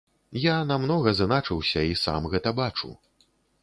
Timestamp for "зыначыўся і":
1.19-1.95